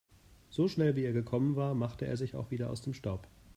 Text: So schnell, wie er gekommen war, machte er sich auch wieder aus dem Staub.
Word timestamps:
So 0.49 0.67
schnell, 0.67 0.95
wie 0.95 1.03
er 1.03 1.13
gekommen 1.13 1.55
war, 1.55 1.75
machte 1.75 2.07
er 2.07 2.17
sich 2.17 2.33
auch 2.33 2.49
wieder 2.49 2.71
aus 2.71 2.81
dem 2.81 2.95
Staub. 2.95 3.27